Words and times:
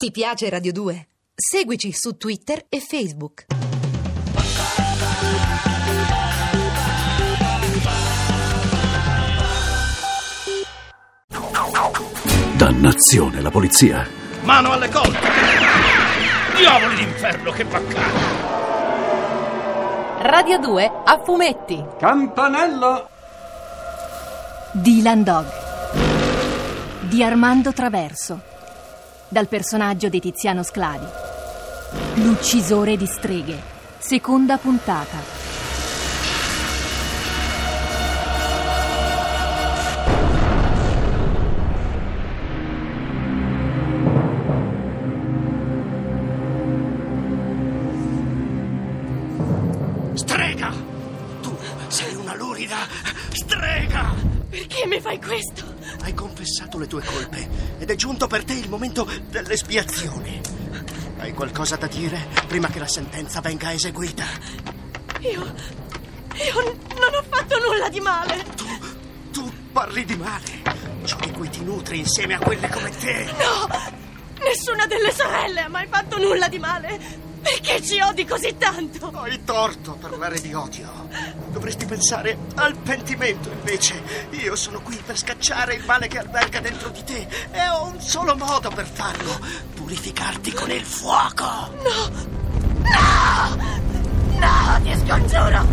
Ti 0.00 0.10
piace 0.12 0.48
Radio 0.48 0.72
2? 0.72 1.08
Seguici 1.34 1.92
su 1.92 2.16
Twitter 2.16 2.64
e 2.70 2.80
Facebook. 2.80 3.44
Dannazione, 12.56 13.42
la 13.42 13.50
polizia. 13.50 14.08
Mano 14.40 14.72
alle 14.72 14.88
colte! 14.88 15.28
Diavoli 16.56 16.94
d'inferno, 16.96 17.50
che 17.50 17.64
baccano! 17.66 18.18
Radio 20.22 20.58
2 20.60 20.92
a 21.04 21.22
fumetti. 21.22 21.84
Campanello! 21.98 23.06
Dylan 24.72 25.22
Dog 25.22 25.46
di 27.02 27.22
Armando 27.22 27.72
Traverso. 27.74 28.49
Dal 29.32 29.46
personaggio 29.46 30.08
di 30.08 30.18
Tiziano 30.18 30.64
Sclavi. 30.64 31.06
L'uccisore 32.14 32.96
di 32.96 33.06
streghe. 33.06 33.62
Seconda 33.98 34.58
puntata. 34.58 35.18
Strega! 50.14 50.72
Tu 51.40 51.56
sei 51.86 52.14
una 52.16 52.34
lurida 52.34 52.78
strega! 53.30 54.12
Perché 54.50 54.86
mi 54.88 54.98
fai 54.98 55.20
questo? 55.20 55.69
Hai 56.10 56.16
confessato 56.16 56.76
le 56.76 56.88
tue 56.88 57.04
colpe 57.04 57.48
ed 57.78 57.88
è 57.88 57.94
giunto 57.94 58.26
per 58.26 58.42
te 58.42 58.54
il 58.54 58.68
momento 58.68 59.08
dell'espiazione. 59.28 60.40
Hai 61.18 61.32
qualcosa 61.32 61.76
da 61.76 61.86
dire 61.86 62.26
prima 62.48 62.66
che 62.66 62.80
la 62.80 62.88
sentenza 62.88 63.40
venga 63.40 63.72
eseguita? 63.72 64.24
Io. 65.20 65.54
Io 66.34 66.78
non 66.98 67.14
ho 67.14 67.22
fatto 67.28 67.58
nulla 67.60 67.88
di 67.88 68.00
male. 68.00 68.44
Tu, 68.56 68.66
tu 69.30 69.52
parli 69.70 70.04
di 70.04 70.16
male, 70.16 70.62
ciò 71.04 71.16
di 71.20 71.30
cui 71.30 71.48
ti 71.48 71.62
nutri 71.62 72.00
insieme 72.00 72.34
a 72.34 72.38
quelle 72.40 72.68
come 72.68 72.90
te. 72.90 73.26
No! 73.26 73.68
Nessuna 74.42 74.86
delle 74.86 75.12
sorelle 75.12 75.60
ha 75.60 75.68
mai 75.68 75.86
fatto 75.86 76.18
nulla 76.18 76.48
di 76.48 76.58
male. 76.58 76.98
Perché 77.42 77.82
ci 77.82 78.00
odi 78.00 78.24
così 78.24 78.54
tanto? 78.58 79.10
Hai 79.14 79.42
torto 79.44 79.92
a 79.92 79.94
parlare 79.94 80.40
di 80.40 80.52
odio. 80.52 81.08
Dovresti 81.48 81.86
pensare 81.86 82.36
al 82.56 82.76
pentimento 82.76 83.50
invece. 83.50 84.02
Io 84.30 84.54
sono 84.56 84.80
qui 84.80 84.96
per 85.04 85.16
scacciare 85.16 85.74
il 85.74 85.84
male 85.84 86.08
che 86.08 86.18
alberga 86.18 86.60
dentro 86.60 86.88
di 86.90 87.02
te 87.04 87.26
e 87.50 87.68
ho 87.68 87.86
un 87.86 88.00
solo 88.00 88.36
modo 88.36 88.70
per 88.70 88.86
farlo: 88.86 89.38
purificarti 89.74 90.52
con 90.52 90.70
il 90.70 90.84
fuoco. 90.84 91.44
No! 91.82 92.10
No, 94.38 94.80
ti 94.82 94.94
scongiuro! 95.04 95.66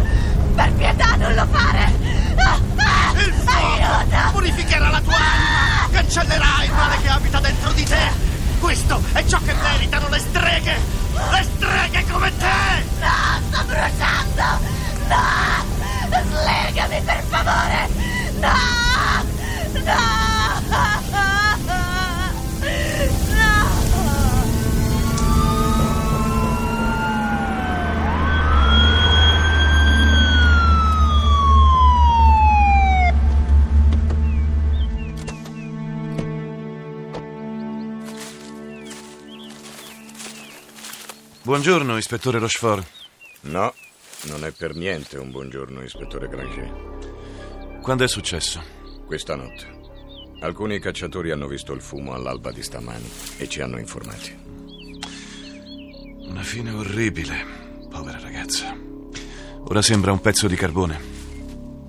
Per 0.55 0.73
pietà 0.73 1.15
non 1.15 1.33
lo 1.35 1.45
fare! 1.47 1.91
Ah, 2.35 2.59
ah, 2.77 3.11
Il 3.19 3.33
fuoco 3.33 3.83
Aiuto! 3.83 4.31
purificherà 4.31 4.89
la 4.89 5.01
tua 5.01 5.15
anima, 5.15 5.87
cancellerà 5.91 6.63
il 6.63 6.71
male 6.71 6.97
che 7.01 7.07
abita 7.07 7.39
dentro 7.39 7.71
di 7.73 7.83
te. 7.83 8.26
Questo 8.59 9.01
è 9.13 9.25
ciò 9.25 9.39
che 9.39 9.53
meritano 9.53 10.09
le 10.09 10.19
streghe. 10.19 10.77
Le 11.31 11.43
streghe 11.43 12.05
come 12.09 12.37
te. 12.37 12.85
No, 12.99 13.41
sto 13.49 13.63
bruciando! 13.65 14.59
No! 15.07 15.75
Slegami 16.29 17.01
per 17.01 17.23
favore! 17.29 17.89
No! 18.39 18.53
No! 19.83 21.06
Buongiorno, 41.47 41.95
ispettore 41.95 42.39
Rochefort. 42.39 42.85
No, 43.43 43.73
non 44.23 44.43
è 44.43 44.51
per 44.51 44.75
niente 44.75 45.17
un 45.17 45.31
buongiorno, 45.31 45.81
ispettore 45.81 46.27
Granger. 46.27 47.79
Quando 47.81 48.03
è 48.03 48.07
successo? 48.09 48.61
Questa 49.05 49.33
notte. 49.37 49.65
Alcuni 50.41 50.77
cacciatori 50.79 51.31
hanno 51.31 51.47
visto 51.47 51.71
il 51.71 51.79
fumo 51.81 52.11
all'alba 52.11 52.51
di 52.51 52.61
stamani 52.61 53.09
e 53.37 53.47
ci 53.47 53.61
hanno 53.61 53.79
informati. 53.79 54.37
Una 56.27 56.41
fine 56.43 56.71
orribile. 56.71 57.45
Povera 57.89 58.19
ragazza. 58.19 58.77
Ora 59.69 59.81
sembra 59.81 60.11
un 60.11 60.19
pezzo 60.19 60.49
di 60.49 60.55
carbone. 60.57 60.99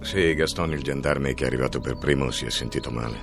Sì, 0.03 0.35
Gaston, 0.37 0.71
il 0.71 0.83
gendarme 0.85 1.35
che 1.35 1.43
è 1.43 1.47
arrivato 1.49 1.81
per 1.81 1.99
primo, 1.99 2.31
si 2.31 2.47
è 2.47 2.51
sentito 2.51 2.93
male. 2.93 3.21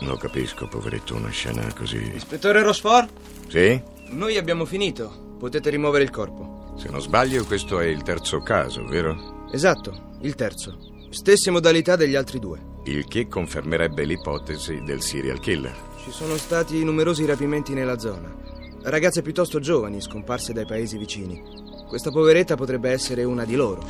Lo 0.00 0.16
capisco, 0.16 0.68
poveretto, 0.68 1.16
una 1.16 1.28
scena 1.28 1.70
così. 1.74 1.98
Ispettore 2.14 2.62
Rochefort, 2.62 3.10
Sì? 3.48 3.78
noi 4.12 4.38
abbiamo 4.38 4.64
finito. 4.64 5.24
Potete 5.38 5.70
rimuovere 5.70 6.04
il 6.04 6.10
corpo. 6.10 6.74
Se 6.78 6.88
non 6.88 7.00
sbaglio, 7.00 7.44
questo 7.44 7.78
è 7.78 7.86
il 7.86 8.02
terzo 8.02 8.40
caso, 8.40 8.84
vero? 8.86 9.46
Esatto, 9.50 10.16
il 10.22 10.34
terzo. 10.34 10.76
Stesse 11.10 11.50
modalità 11.50 11.94
degli 11.94 12.14
altri 12.14 12.38
due. 12.38 12.74
Il 12.84 13.06
che 13.06 13.28
confermerebbe 13.28 14.04
l'ipotesi 14.04 14.82
del 14.82 15.02
serial 15.02 15.40
killer. 15.40 15.74
Ci 16.02 16.10
sono 16.10 16.36
stati 16.36 16.82
numerosi 16.84 17.24
rapimenti 17.26 17.74
nella 17.74 17.98
zona. 17.98 18.34
Ragazze 18.82 19.22
piuttosto 19.22 19.58
giovani, 19.60 20.00
scomparse 20.00 20.52
dai 20.52 20.64
paesi 20.66 20.96
vicini. 20.96 21.42
Questa 21.88 22.10
poveretta 22.10 22.54
potrebbe 22.54 22.90
essere 22.90 23.24
una 23.24 23.44
di 23.44 23.56
loro. 23.56 23.84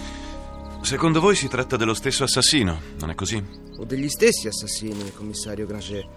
Secondo 0.83 1.21
voi 1.21 1.35
si 1.35 1.49
tratta 1.49 1.77
dello 1.77 1.95
stesso 1.95 2.25
assassino, 2.25 2.81
non 3.01 3.11
è 3.11 3.15
così? 3.15 3.43
O 3.77 3.85
degli 3.85 4.09
stessi 4.09 4.47
assassini, 4.47 5.13
commissario 5.13 5.67
Granger. 5.67 6.09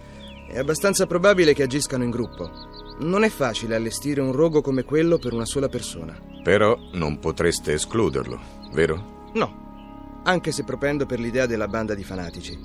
È 0.48 0.58
abbastanza 0.58 1.06
probabile 1.06 1.54
che 1.54 1.62
agiscano 1.62 2.04
in 2.04 2.10
gruppo. 2.10 2.50
Non 3.00 3.24
è 3.24 3.30
facile 3.30 3.74
allestire 3.74 4.20
un 4.20 4.32
rogo 4.32 4.60
come 4.60 4.84
quello 4.84 5.18
per 5.18 5.32
una 5.32 5.46
sola 5.46 5.68
persona. 5.68 6.18
Però 6.42 6.76
non 6.92 7.18
potreste 7.18 7.72
escluderlo, 7.72 8.38
vero? 8.72 9.30
No, 9.34 10.20
anche 10.24 10.52
se 10.52 10.64
propendo 10.64 11.06
per 11.06 11.18
l'idea 11.18 11.46
della 11.46 11.66
banda 11.68 11.94
di 11.94 12.04
fanatici. 12.04 12.58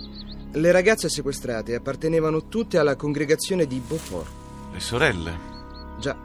Le 0.51 0.71
ragazze 0.71 1.09
sequestrate 1.09 1.75
appartenevano 1.75 2.47
tutte 2.47 2.77
alla 2.77 2.95
congregazione 2.95 3.65
di 3.65 3.81
Beaufort. 3.85 4.29
Le 4.73 4.79
sorelle? 4.79 5.39
Già, 5.99 6.17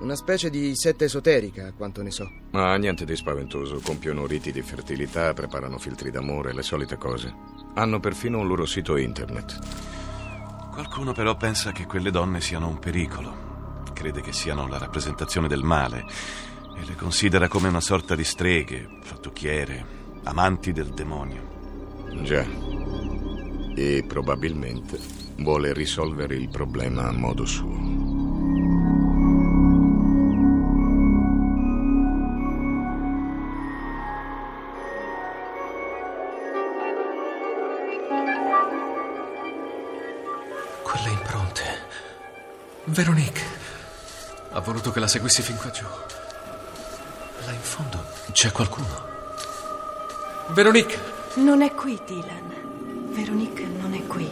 una 0.00 0.14
specie 0.14 0.50
di 0.50 0.76
setta 0.76 1.04
esoterica, 1.04 1.68
a 1.68 1.72
quanto 1.72 2.02
ne 2.02 2.10
so. 2.10 2.30
Ma 2.50 2.76
niente 2.76 3.04
di 3.04 3.16
spaventoso. 3.16 3.80
Compiono 3.82 4.26
riti 4.26 4.52
di 4.52 4.62
fertilità, 4.62 5.32
preparano 5.32 5.78
filtri 5.78 6.10
d'amore, 6.10 6.52
le 6.52 6.62
solite 6.62 6.96
cose. 6.96 7.34
Hanno 7.74 7.98
perfino 7.98 8.38
un 8.38 8.46
loro 8.46 8.66
sito 8.66 8.96
internet. 8.96 9.58
Qualcuno 10.78 11.12
però 11.12 11.36
pensa 11.36 11.72
che 11.72 11.86
quelle 11.86 12.12
donne 12.12 12.40
siano 12.40 12.68
un 12.68 12.78
pericolo. 12.78 13.82
Crede 13.92 14.20
che 14.20 14.32
siano 14.32 14.68
la 14.68 14.78
rappresentazione 14.78 15.48
del 15.48 15.64
male 15.64 16.04
e 16.76 16.84
le 16.84 16.94
considera 16.94 17.48
come 17.48 17.66
una 17.66 17.80
sorta 17.80 18.14
di 18.14 18.22
streghe, 18.22 19.00
fattucchiere, 19.02 19.84
amanti 20.22 20.70
del 20.70 20.90
demonio. 20.90 22.06
Già. 22.22 22.46
E 23.74 24.04
probabilmente 24.06 25.00
vuole 25.38 25.72
risolvere 25.72 26.36
il 26.36 26.48
problema 26.48 27.08
a 27.08 27.12
modo 27.12 27.44
suo. 27.44 27.97
Veronique. 42.98 43.44
Ha 44.50 44.58
voluto 44.58 44.90
che 44.90 44.98
la 44.98 45.06
seguissi 45.06 45.40
fin 45.40 45.56
qua 45.56 45.70
giù. 45.70 45.84
Là 47.44 47.52
in 47.52 47.60
fondo 47.60 48.04
c'è 48.32 48.50
qualcuno. 48.50 48.88
Veronique! 50.48 50.98
Non 51.34 51.62
è 51.62 51.72
qui, 51.74 51.96
Dylan. 52.04 53.10
Veronique 53.12 53.64
non 53.66 53.94
è 53.94 54.04
qui. 54.04 54.28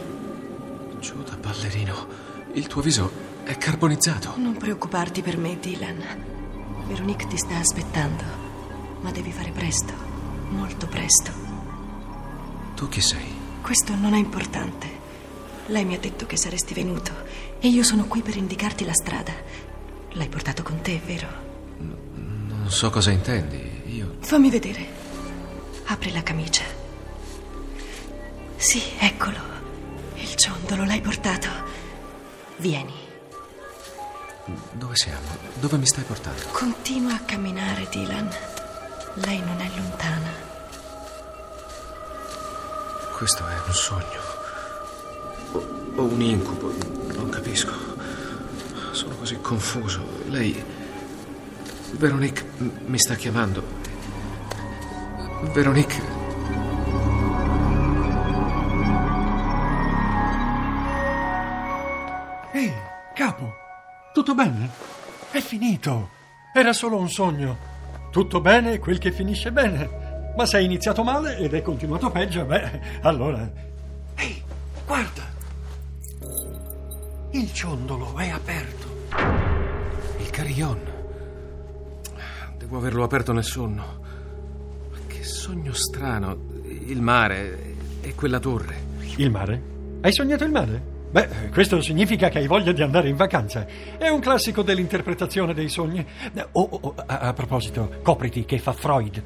Giù 0.99 1.23
da 1.23 1.37
ballerino. 1.37 2.07
Il 2.55 2.67
tuo 2.67 2.81
viso 2.81 3.09
è 3.45 3.57
carbonizzato. 3.57 4.33
Non 4.35 4.57
preoccuparti 4.57 5.21
per 5.21 5.37
me, 5.37 5.57
Dylan. 5.57 6.03
Veronique 6.87 7.27
ti 7.27 7.37
sta 7.37 7.55
aspettando. 7.55 8.23
Ma 8.99 9.11
devi 9.11 9.31
fare 9.31 9.51
presto. 9.51 9.93
Molto 10.49 10.87
presto. 10.87 11.31
Tu 12.75 12.89
chi 12.89 12.99
sei? 12.99 13.33
Questo 13.61 13.95
non 13.95 14.13
è 14.13 14.17
importante. 14.17 14.95
Lei 15.67 15.85
mi 15.85 15.95
ha 15.95 15.99
detto 15.99 16.25
che 16.25 16.35
saresti 16.35 16.73
venuto 16.73 17.11
e 17.59 17.67
io 17.67 17.83
sono 17.83 18.05
qui 18.05 18.21
per 18.21 18.35
indicarti 18.35 18.85
la 18.85 18.93
strada. 18.93 19.33
L'hai 20.11 20.29
portato 20.29 20.63
con 20.63 20.81
te, 20.81 21.01
vero? 21.05 21.27
Non 21.77 22.69
so 22.69 22.89
cosa 22.89 23.11
intendi. 23.11 23.95
Io. 23.95 24.15
Fammi 24.19 24.49
vedere. 24.49 24.85
Apri 25.85 26.11
la 26.11 26.23
camicia. 26.23 26.63
Sì, 28.57 28.81
eccolo. 28.97 29.37
Il 30.15 30.35
ciondolo 30.35 30.83
l'hai 30.83 31.01
portato. 31.01 31.47
Vieni. 32.57 32.93
Dove 34.73 34.95
siamo? 34.95 35.27
Dove 35.59 35.77
mi 35.77 35.85
stai 35.85 36.03
portando? 36.03 36.41
Continua 36.51 37.15
a 37.15 37.19
camminare, 37.19 37.87
Dylan. 37.89 38.29
Lei 39.15 39.39
non 39.39 39.59
è 39.59 39.69
lontana. 39.75 40.29
Questo 43.15 43.47
è 43.47 43.55
un 43.65 43.73
sogno. 43.73 44.36
O, 45.57 46.01
o 46.01 46.03
un 46.03 46.21
incubo. 46.21 46.71
Non 47.15 47.29
capisco. 47.29 47.73
Sono 48.91 49.15
così 49.15 49.39
confuso. 49.41 50.01
Lei. 50.29 50.63
Veronique 51.93 52.45
mi 52.85 52.99
sta 52.99 53.15
chiamando. 53.15 53.63
Veronique. 55.53 56.15
Ehi, 62.53 62.73
capo, 63.13 63.53
tutto 64.13 64.35
bene? 64.35 64.69
È 65.31 65.39
finito. 65.39 66.09
Era 66.53 66.73
solo 66.73 66.97
un 66.97 67.09
sogno. 67.09 67.57
Tutto 68.11 68.41
bene 68.41 68.79
quel 68.79 68.97
che 68.97 69.11
finisce 69.11 69.51
bene. 69.51 70.33
Ma 70.35 70.45
se 70.45 70.57
hai 70.57 70.65
iniziato 70.65 71.03
male 71.03 71.37
ed 71.37 71.53
è 71.53 71.61
continuato 71.61 72.11
peggio, 72.11 72.45
beh, 72.45 72.99
allora... 73.01 73.49
Ehi, 74.15 74.43
guarda. 74.85 75.36
Il 77.37 77.53
ciondolo 77.53 78.17
è 78.17 78.29
aperto. 78.29 78.87
Il 80.17 80.27
carillon. 80.31 80.79
Devo 82.57 82.77
averlo 82.77 83.03
aperto 83.03 83.31
nel 83.31 83.43
sonno. 83.43 83.99
Ma 84.89 84.97
che 85.05 85.23
sogno 85.23 85.71
strano. 85.71 86.35
Il 86.63 86.99
mare 86.99 87.75
e 88.01 88.15
quella 88.15 88.39
torre. 88.39 88.75
Il 89.17 89.29
mare? 89.29 89.61
Hai 90.01 90.11
sognato 90.11 90.45
il 90.45 90.51
mare? 90.51 90.81
Beh, 91.11 91.49
questo 91.51 91.79
significa 91.79 92.29
che 92.29 92.39
hai 92.39 92.47
voglia 92.47 92.71
di 92.71 92.81
andare 92.81 93.07
in 93.07 93.15
vacanza. 93.15 93.67
È 93.99 94.07
un 94.07 94.19
classico 94.19 94.63
dell'interpretazione 94.63 95.53
dei 95.53 95.69
sogni. 95.69 96.03
Oh, 96.53 96.61
oh, 96.61 96.79
oh, 96.81 96.93
a, 97.05 97.19
a 97.19 97.33
proposito, 97.33 97.99
copriti 98.01 98.45
che 98.45 98.57
fa 98.57 98.73
Freud. 98.73 99.21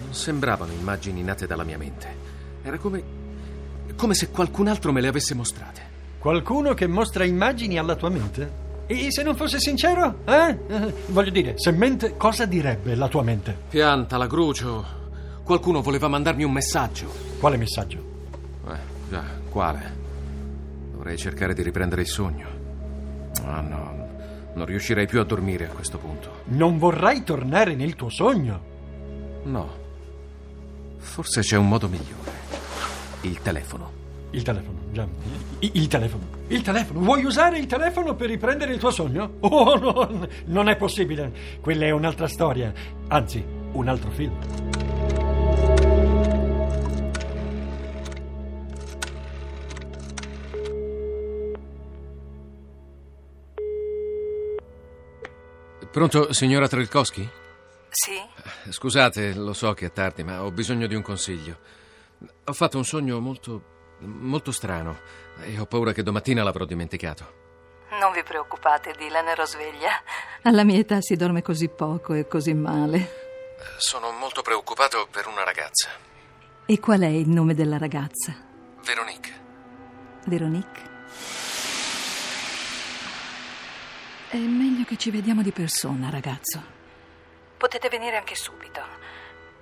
Non 0.00 0.14
sembravano 0.14 0.70
immagini 0.70 1.24
nate 1.24 1.48
dalla 1.48 1.64
mia 1.64 1.76
mente. 1.76 2.14
Era 2.62 2.78
come. 2.78 3.02
come 3.96 4.14
se 4.14 4.30
qualcun 4.30 4.68
altro 4.68 4.92
me 4.92 5.00
le 5.00 5.08
avesse 5.08 5.34
mostrate. 5.34 5.90
Qualcuno 6.22 6.72
che 6.72 6.86
mostra 6.86 7.24
immagini 7.24 7.78
alla 7.78 7.96
tua 7.96 8.08
mente? 8.08 8.60
E 8.86 9.10
se 9.10 9.24
non 9.24 9.34
fosse 9.34 9.58
sincero? 9.58 10.18
Eh? 10.24 10.56
Voglio 11.10 11.30
dire, 11.32 11.54
se 11.56 11.72
mente, 11.72 12.16
cosa 12.16 12.46
direbbe 12.46 12.94
la 12.94 13.08
tua 13.08 13.24
mente? 13.24 13.56
Pianta, 13.68 14.16
la 14.16 14.28
grucio. 14.28 14.84
Qualcuno 15.42 15.82
voleva 15.82 16.06
mandarmi 16.06 16.44
un 16.44 16.52
messaggio. 16.52 17.12
Quale 17.40 17.56
messaggio? 17.56 17.98
Eh, 18.68 18.78
già, 19.10 19.24
quale? 19.50 19.96
Dovrei 20.92 21.16
cercare 21.16 21.54
di 21.54 21.62
riprendere 21.62 22.02
il 22.02 22.08
sogno. 22.08 22.46
Ah, 23.44 23.60
no. 23.60 24.08
Non 24.54 24.64
riuscirei 24.64 25.08
più 25.08 25.18
a 25.18 25.24
dormire 25.24 25.64
a 25.64 25.70
questo 25.70 25.98
punto. 25.98 26.42
Non 26.44 26.78
vorrai 26.78 27.24
tornare 27.24 27.74
nel 27.74 27.96
tuo 27.96 28.10
sogno? 28.10 28.62
No. 29.42 29.68
Forse 30.98 31.40
c'è 31.40 31.56
un 31.56 31.66
modo 31.66 31.88
migliore. 31.88 32.30
Il 33.22 33.42
telefono. 33.42 34.01
Il 34.32 34.42
telefono, 34.42 34.78
già. 34.92 35.06
Il, 35.60 35.70
il 35.74 35.88
telefono. 35.88 36.26
Il 36.48 36.62
telefono. 36.62 37.00
Vuoi 37.00 37.24
usare 37.24 37.58
il 37.58 37.66
telefono 37.66 38.14
per 38.14 38.28
riprendere 38.28 38.72
il 38.72 38.78
tuo 38.78 38.90
sogno? 38.90 39.34
Oh, 39.40 39.76
no, 39.76 40.28
non 40.46 40.68
è 40.68 40.76
possibile. 40.76 41.32
Quella 41.60 41.84
è 41.84 41.90
un'altra 41.90 42.26
storia. 42.26 42.72
Anzi, 43.08 43.44
un 43.72 43.88
altro 43.88 44.10
film. 44.10 44.34
Pronto, 55.92 56.32
signora 56.32 56.68
Trelkowski? 56.68 57.28
Sì? 57.90 58.12
Scusate, 58.70 59.34
lo 59.34 59.52
so 59.52 59.74
che 59.74 59.86
è 59.86 59.92
tardi, 59.92 60.24
ma 60.24 60.42
ho 60.42 60.50
bisogno 60.50 60.86
di 60.86 60.94
un 60.94 61.02
consiglio. 61.02 61.58
Ho 62.44 62.52
fatto 62.54 62.78
un 62.78 62.84
sogno 62.84 63.20
molto. 63.20 63.81
Molto 64.02 64.52
strano 64.52 65.00
e 65.40 65.58
ho 65.58 65.66
paura 65.66 65.92
che 65.92 66.02
domattina 66.02 66.42
l'avrò 66.42 66.64
dimenticato. 66.64 67.40
Non 67.98 68.12
vi 68.12 68.22
preoccupate, 68.22 68.92
Dylan 68.92 69.28
ero 69.28 69.44
sveglia. 69.44 69.90
Alla 70.42 70.64
mia 70.64 70.78
età 70.78 71.00
si 71.00 71.14
dorme 71.14 71.42
così 71.42 71.68
poco 71.68 72.14
e 72.14 72.26
così 72.26 72.54
male. 72.54 73.20
Sono 73.76 74.10
molto 74.12 74.42
preoccupato 74.42 75.06
per 75.10 75.26
una 75.26 75.44
ragazza. 75.44 75.90
E 76.64 76.80
qual 76.80 77.00
è 77.00 77.06
il 77.06 77.28
nome 77.28 77.54
della 77.54 77.78
ragazza? 77.78 78.34
Veronique. 78.84 79.40
Veronique? 80.24 80.90
È 84.28 84.36
meglio 84.36 84.84
che 84.84 84.96
ci 84.96 85.10
vediamo 85.10 85.42
di 85.42 85.52
persona, 85.52 86.08
ragazzo. 86.08 86.62
Potete 87.58 87.88
venire 87.90 88.16
anche 88.16 88.34
subito. 88.34 88.80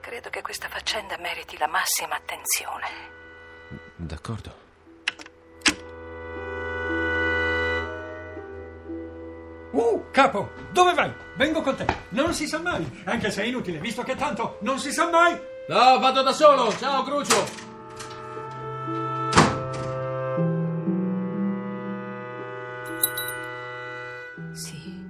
Credo 0.01 0.31
che 0.31 0.43
questa 0.43 0.69
faccenda 0.69 1.19
meriti 1.19 1.59
la 1.59 1.67
massima 1.67 2.15
attenzione. 2.15 3.19
D'accordo. 4.00 4.69
Uh, 9.73 10.05
capo, 10.11 10.50
dove 10.73 10.94
vai? 10.94 11.12
Vengo 11.37 11.61
con 11.61 11.76
te. 11.76 11.87
Non 12.11 12.32
si 12.32 12.47
sa 12.47 12.58
mai, 12.58 13.02
anche 13.05 13.31
se 13.31 13.43
è 13.43 13.47
inutile, 13.47 13.79
visto 13.79 14.02
che 14.02 14.17
tanto 14.17 14.58
non 14.62 14.79
si 14.79 14.91
sa 14.91 15.11
mai. 15.11 15.38
No, 15.69 15.99
vado 15.99 16.23
da 16.23 16.32
solo. 16.32 16.75
Ciao, 16.76 17.05
Crucio. 17.05 17.69
Sì, 24.52 25.05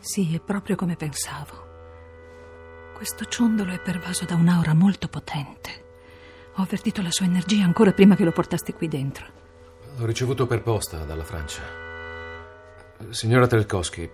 sì, 0.00 0.34
è 0.34 0.40
proprio 0.40 0.74
come 0.74 0.96
pensavo. 0.96 1.64
Questo 2.94 3.24
ciondolo 3.26 3.72
è 3.72 3.80
pervaso 3.80 4.24
da 4.24 4.34
un'aura 4.34 4.74
molto 4.74 5.08
potente. 5.08 5.85
Ho 6.58 6.62
avvertito 6.62 7.02
la 7.02 7.10
sua 7.10 7.26
energia 7.26 7.64
ancora 7.64 7.92
prima 7.92 8.16
che 8.16 8.24
lo 8.24 8.32
portasti 8.32 8.72
qui 8.72 8.88
dentro. 8.88 9.26
L'ho 9.98 10.06
ricevuto 10.06 10.46
per 10.46 10.62
posta 10.62 11.04
dalla 11.04 11.24
Francia. 11.24 11.62
Signora 13.10 13.46
Trelkowski, 13.46 14.10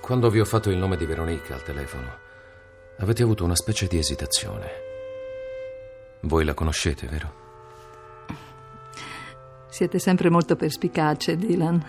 quando 0.00 0.28
vi 0.28 0.40
ho 0.40 0.44
fatto 0.44 0.68
il 0.70 0.78
nome 0.78 0.96
di 0.96 1.06
Veronica 1.06 1.54
al 1.54 1.62
telefono, 1.62 2.18
avete 2.98 3.22
avuto 3.22 3.44
una 3.44 3.54
specie 3.54 3.86
di 3.86 3.98
esitazione. 3.98 4.68
Voi 6.22 6.44
la 6.44 6.54
conoscete, 6.54 7.06
vero? 7.06 7.44
Siete 9.68 10.00
sempre 10.00 10.28
molto 10.28 10.56
perspicace, 10.56 11.36
Dylan. 11.36 11.84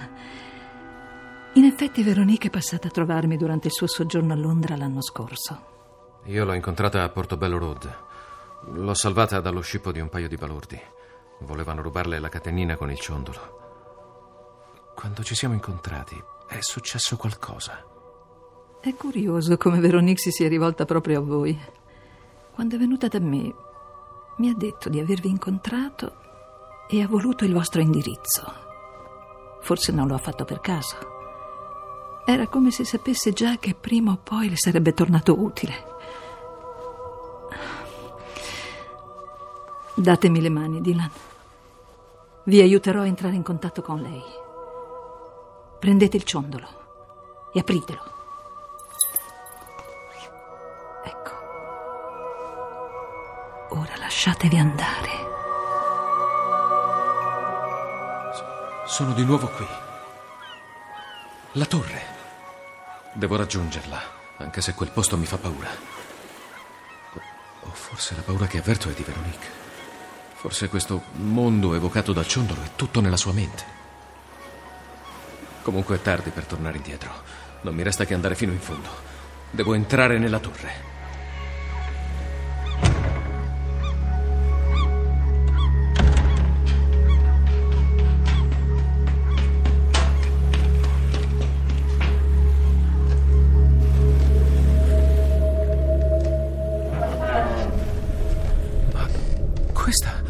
In 1.54 1.64
effetti, 1.64 2.04
Veronica 2.04 2.48
è 2.48 2.52
passata 2.52 2.88
a 2.88 2.92
trovarmi 2.92 3.36
durante 3.36 3.68
il 3.68 3.74
suo 3.74 3.88
soggiorno 3.88 4.34
a 4.34 4.36
Londra 4.36 4.75
l'anno 4.75 5.01
scorso. 5.01 6.22
Io 6.25 6.46
l'ho 6.46 6.54
incontrata 6.54 7.01
a 7.01 7.10
Portobello 7.10 7.58
Road. 7.58 8.06
L'ho 8.66 8.94
salvata 8.94 9.40
dallo 9.40 9.62
scippo 9.62 9.92
di 9.92 10.00
un 10.00 10.10
paio 10.10 10.28
di 10.28 10.36
balordi. 10.36 10.80
Volevano 11.40 11.82
rubarle 11.82 12.20
la 12.20 12.30
catenina 12.30 12.76
con 12.76 12.92
il 12.92 13.00
ciondolo. 13.00 13.56
Quando 14.96 15.24
ci 15.24 15.36
siamo 15.36 15.54
incontrati 15.54 16.22
è 16.48 16.60
successo 16.62 17.18
qualcosa. 17.18 17.86
È 18.80 18.94
curioso 18.96 19.58
come 19.58 19.80
Veronique 19.80 20.22
si 20.22 20.32
sia 20.32 20.48
rivolta 20.48 20.86
proprio 20.86 21.20
a 21.20 21.24
voi. 21.24 21.58
Quando 22.52 22.76
è 22.76 22.80
venuta 22.80 23.08
da 23.08 23.20
me, 23.20 23.54
mi 24.38 24.50
ha 24.50 24.56
detto 24.56 24.90
di 24.90 25.00
avervi 25.00 25.30
incontrato 25.30 26.16
e 26.90 27.02
ha 27.02 27.08
voluto 27.08 27.46
il 27.46 27.54
vostro 27.54 27.82
indirizzo. 27.82 28.44
Forse 29.62 29.92
non 29.92 30.08
lo 30.08 30.16
ha 30.16 30.20
fatto 30.20 30.46
per 30.46 30.62
caso. 30.62 30.96
Era 32.26 32.48
come 32.48 32.72
se 32.72 32.84
sapesse 32.84 33.32
già 33.32 33.58
che 33.58 33.74
prima 33.74 34.12
o 34.12 34.20
poi 34.22 34.50
le 34.50 34.58
sarebbe 34.58 34.94
tornato 34.94 35.40
utile. 35.40 35.87
Datemi 40.00 40.42
le 40.42 40.50
mani, 40.50 40.80
Dylan. 40.80 41.10
Vi 42.44 42.62
aiuterò 42.62 43.01
a 43.01 43.08
entrare 43.08 43.34
in 43.34 43.42
contatto 43.42 43.82
con 43.82 44.00
lei. 44.00 44.22
Prendete 45.80 46.18
il 46.18 46.24
ciondolo 46.24 46.68
e 47.51 47.60
apritelo. 47.60 48.01
Ecco. 51.04 51.32
Ora 53.70 53.98
lasciatevi 53.98 54.58
andare. 54.58 55.10
Sono 58.86 59.13
di 59.13 59.25
nuovo 59.25 59.48
qui. 59.48 59.68
La 61.54 61.66
torre. 61.66 62.01
Devo 63.13 63.36
raggiungerla, 63.36 64.00
anche 64.38 64.62
se 64.62 64.75
quel 64.75 64.92
posto 64.92 65.18
mi 65.18 65.25
fa 65.25 65.39
paura. 65.39 65.70
O 67.62 67.70
forse 67.72 68.13
la 68.13 68.22
paura 68.22 68.46
che 68.46 68.60
avverto 68.60 68.89
è 68.89 68.94
di 68.94 69.01
Veronique. 69.01 69.66
Forse 70.39 70.70
questo 70.70 71.01
mondo 71.13 71.74
evocato 71.74 72.13
dal 72.13 72.27
Ciondolo 72.27 72.62
è 72.62 72.70
tutto 72.75 73.01
nella 73.01 73.17
sua 73.17 73.34
mente. 73.34 73.65
Comunque 75.63 75.96
è 75.96 76.01
tardi 76.01 76.29
per 76.29 76.46
tornare 76.46 76.77
indietro. 76.77 77.12
Non 77.62 77.74
mi 77.74 77.82
resta 77.82 78.06
che 78.06 78.13
andare 78.13 78.36
fino 78.36 78.51
in 78.51 78.60
fondo. 78.60 78.88
Devo 79.50 79.74
entrare 79.74 80.20
nella 80.20 80.39
torre. 80.39 80.86
Ma 98.94 99.08
questa 99.74 100.26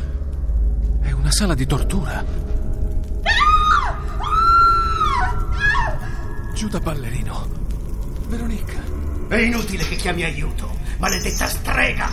sala 1.31 1.55
di 1.55 1.65
tortura. 1.65 2.23
Giù 6.53 6.67
da 6.67 6.79
ballerino. 6.79 7.47
Veronica. 8.27 8.73
È 9.27 9.35
inutile 9.35 9.87
che 9.87 9.95
chiami 9.95 10.23
aiuto, 10.23 10.77
maledetta 10.99 11.47
strega! 11.47 12.09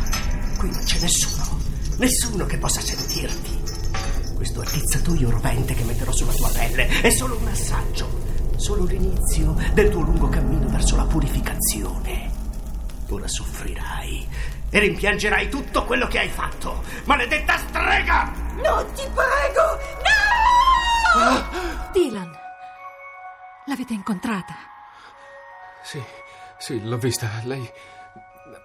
Qui 0.59 0.71
non 0.71 0.83
c'è 0.85 0.99
nessuno, 1.01 1.59
nessuno 1.99 2.45
che 2.45 2.59
possa 2.59 2.81
sentirti. 2.81 3.63
Questo 4.35 4.61
attizzatoio 4.61 5.31
rovente 5.31 5.75
che 5.75 5.85
metterò 5.85 6.13
sulla 6.13 6.33
tua 6.33 6.51
pelle 6.51 6.89
è 7.01 7.11
solo 7.11 7.37
un 7.37 7.47
assaggio, 7.47 8.53
solo 8.57 8.85
l'inizio 8.85 9.57
del 9.75 9.91
tuo 9.91 10.03
lungo 10.03 10.29
cammino 10.29 10.69
verso 10.69 10.97
la 10.97 11.05
purificazione. 11.05 12.31
Ora 13.11 13.29
soffrirai 13.29 14.27
e 14.71 14.79
rimpiangerai 14.79 15.49
tutto 15.49 15.85
quello 15.85 16.07
che 16.09 16.19
hai 16.19 16.29
fatto. 16.29 16.83
Maledetta 17.05 17.57
strega! 17.59 18.44
No, 18.63 18.85
ti 18.95 19.03
prego! 19.13 19.79
No! 21.15 21.91
Dylan, 21.93 22.31
l'avete 23.67 23.93
incontrata? 23.93 24.55
Sì, 25.83 26.03
sì, 26.59 26.83
l'ho 26.85 26.99
vista. 26.99 27.29
Lei 27.45 27.69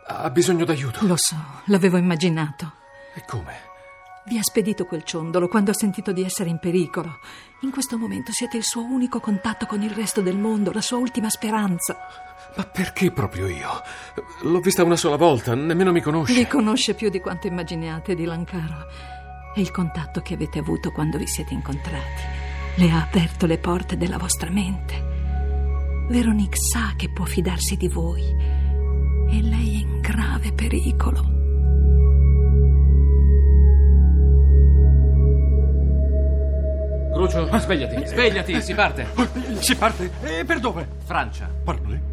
ha 0.07 0.29
bisogno 0.29 0.65
d'aiuto. 0.65 1.05
Lo 1.05 1.15
so, 1.17 1.35
l'avevo 1.65 1.97
immaginato. 1.97 2.73
E 3.13 3.23
come? 3.25 3.67
Vi 4.25 4.37
ha 4.37 4.43
spedito 4.43 4.85
quel 4.85 5.03
ciondolo 5.03 5.47
quando 5.47 5.71
ha 5.71 5.73
sentito 5.73 6.11
di 6.11 6.23
essere 6.23 6.49
in 6.49 6.59
pericolo. 6.59 7.19
In 7.61 7.71
questo 7.71 7.97
momento 7.97 8.31
siete 8.31 8.57
il 8.57 8.63
suo 8.63 8.83
unico 8.83 9.19
contatto 9.19 9.65
con 9.65 9.81
il 9.81 9.91
resto 9.91 10.21
del 10.21 10.37
mondo, 10.37 10.71
la 10.71 10.81
sua 10.81 10.97
ultima 10.97 11.29
speranza. 11.29 11.97
Ma 12.55 12.63
perché 12.63 13.11
proprio 13.11 13.47
io? 13.47 13.81
L'ho 14.41 14.59
vista 14.59 14.83
una 14.83 14.95
sola 14.95 15.15
volta, 15.15 15.55
nemmeno 15.55 15.91
mi 15.91 16.01
conosce. 16.01 16.33
Vi 16.33 16.47
conosce 16.47 16.93
più 16.93 17.09
di 17.09 17.19
quanto 17.19 17.47
immaginiate, 17.47 18.15
Dylan 18.15 18.45
caro. 18.45 18.87
È 19.59 19.61
il 19.61 19.71
contatto 19.71 20.21
che 20.21 20.35
avete 20.35 20.59
avuto 20.59 20.89
quando 20.89 21.17
vi 21.17 21.27
siete 21.27 21.53
incontrati. 21.53 22.21
Le 22.75 22.91
ha 22.91 23.01
aperto 23.01 23.45
le 23.45 23.57
porte 23.57 23.97
della 23.97 24.17
vostra 24.17 24.49
mente. 24.49 24.95
Veronique 26.07 26.55
sa 26.57 26.93
che 26.95 27.09
può 27.09 27.25
fidarsi 27.25 27.75
di 27.75 27.89
voi 27.89 28.23
e 28.23 29.41
lei 29.41 29.75
è 29.75 29.81
in 29.81 29.99
grave 29.99 30.53
pericolo. 30.53 31.19
Crucio, 37.11 37.59
svegliati, 37.59 38.07
svegliati, 38.07 38.61
si 38.61 38.73
parte. 38.73 39.07
Si 39.59 39.75
parte? 39.75 40.09
E 40.21 40.45
per 40.45 40.61
dove? 40.61 40.87
Francia. 41.03 41.49
Parli? 41.65 42.08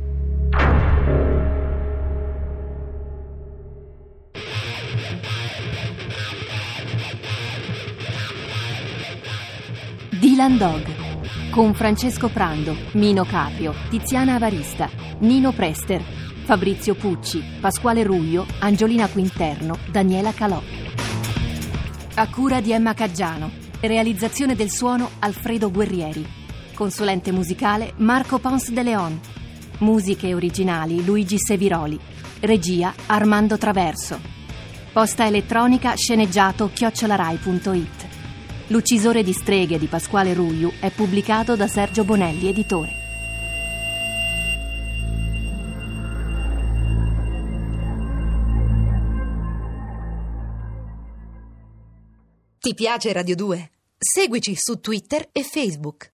Dylan 10.37 10.59
Dog 10.59 10.85
con 11.49 11.73
Francesco 11.73 12.29
Prando, 12.29 12.77
Mino 12.93 13.25
Caprio, 13.25 13.73
Tiziana 13.89 14.35
Avarista, 14.35 14.87
Nino 15.21 15.53
Prester, 15.53 16.03
Fabrizio 16.45 16.95
Pucci, 16.95 17.43
Pasquale 17.59 18.03
Ruglio, 18.03 18.45
Angiolina 18.59 19.09
Quinterno, 19.09 19.79
Daniela 19.91 20.35
Calò. 20.35 20.61
A 22.17 22.29
cura 22.29 22.61
di 22.61 22.73
Emma 22.73 22.93
Caggiano. 22.93 23.51
Realizzazione 23.81 24.55
del 24.55 24.71
suono 24.71 25.13
Alfredo 25.21 25.71
Guerrieri. 25.71 26.27
Consulente 26.75 27.33
musicale 27.33 27.95
Marco 27.97 28.39
Pons 28.39 28.71
de 28.73 28.83
Leon. 28.83 29.19
Musiche 29.79 30.35
originali 30.35 31.03
Luigi 31.03 31.39
Seviroli. 31.39 31.99
Regia 32.41 32.93
Armando 33.07 33.57
Traverso. 33.57 34.21
Posta 34.93 35.25
elettronica 35.25 35.95
sceneggiato 35.95 36.69
chiocciolarai.it. 36.75 37.96
L'uccisore 38.69 39.23
di 39.23 39.33
streghe 39.33 39.79
di 39.79 39.87
Pasquale 39.87 40.35
Rugliu 40.35 40.73
è 40.81 40.91
pubblicato 40.91 41.55
da 41.55 41.69
Sergio 41.69 42.03
Bonelli, 42.03 42.49
editore. 42.49 43.05
Ti 52.59 52.75
piace 52.75 53.13
Radio 53.13 53.37
2? 53.37 53.71
Seguici 53.97 54.57
su 54.57 54.81
Twitter 54.81 55.29
e 55.31 55.45
Facebook. 55.45 56.05